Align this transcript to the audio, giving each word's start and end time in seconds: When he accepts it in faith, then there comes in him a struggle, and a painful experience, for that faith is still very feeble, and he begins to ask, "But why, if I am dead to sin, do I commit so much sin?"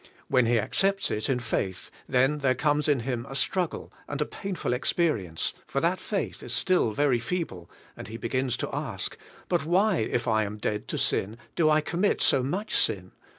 When 0.29 0.47
he 0.47 0.59
accepts 0.59 1.11
it 1.11 1.29
in 1.29 1.37
faith, 1.37 1.91
then 2.09 2.39
there 2.39 2.55
comes 2.55 2.87
in 2.87 3.01
him 3.01 3.27
a 3.29 3.35
struggle, 3.35 3.93
and 4.07 4.19
a 4.19 4.25
painful 4.25 4.73
experience, 4.73 5.53
for 5.67 5.79
that 5.79 5.99
faith 5.99 6.41
is 6.41 6.53
still 6.53 6.91
very 6.91 7.19
feeble, 7.19 7.69
and 7.95 8.07
he 8.07 8.17
begins 8.17 8.57
to 8.57 8.69
ask, 8.75 9.15
"But 9.47 9.63
why, 9.63 9.97
if 9.97 10.27
I 10.27 10.41
am 10.43 10.57
dead 10.57 10.87
to 10.87 10.97
sin, 10.97 11.37
do 11.55 11.69
I 11.69 11.81
commit 11.81 12.19
so 12.19 12.41
much 12.41 12.75
sin?" 12.75 13.11